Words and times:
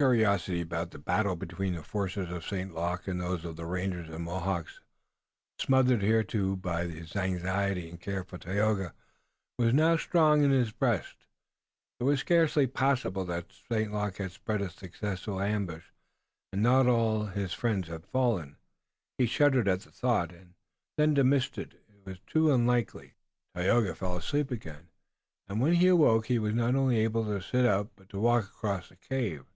Curiosity 0.00 0.60
about 0.60 0.90
the 0.90 0.98
battle 0.98 1.34
between 1.34 1.72
the 1.76 1.82
forces 1.82 2.30
of 2.30 2.44
St. 2.44 2.74
Luc 2.74 3.08
and 3.08 3.18
those 3.18 3.42
of 3.46 3.56
the 3.56 3.64
rangers 3.64 4.10
and 4.10 4.24
Mohawks, 4.24 4.80
smothered 5.58 6.02
hitherto 6.02 6.56
by 6.56 6.86
his 6.88 7.16
anxiety 7.16 7.88
and 7.88 7.98
care 7.98 8.22
for 8.22 8.36
Tayoga, 8.36 8.92
was 9.58 9.72
now 9.72 9.96
strong 9.96 10.42
in 10.42 10.50
his 10.50 10.72
breast. 10.72 11.16
It 12.00 12.04
was 12.04 12.22
barely 12.22 12.66
possible 12.66 13.24
that 13.24 13.50
St. 13.50 13.94
Luc 13.94 14.18
had 14.18 14.32
spread 14.32 14.60
a 14.60 14.68
successful 14.68 15.40
ambush 15.40 15.84
and 16.52 16.66
that 16.66 16.86
all 16.86 17.22
of 17.28 17.32
his 17.32 17.54
friends 17.54 17.88
had 17.88 18.04
fallen. 18.04 18.58
He 19.16 19.24
shuddered 19.24 19.68
at 19.68 19.80
the 19.82 19.90
thought, 19.90 20.32
and 20.34 20.52
then 20.98 21.14
dismissed 21.14 21.56
it 21.56 21.82
as 22.04 22.18
too 22.26 22.52
unlikely. 22.52 23.14
Tayoga 23.54 23.94
fell 23.94 24.18
asleep 24.18 24.50
again, 24.50 24.88
and 25.48 25.62
when 25.62 25.72
he 25.72 25.86
awoke 25.86 26.26
he 26.26 26.38
was 26.38 26.52
not 26.52 26.74
only 26.74 26.98
able 26.98 27.24
to 27.24 27.40
sit 27.40 27.64
up, 27.64 27.92
but 27.96 28.10
to 28.10 28.20
walk 28.20 28.44
across 28.44 28.90
the 28.90 28.96
cave. 28.96 29.46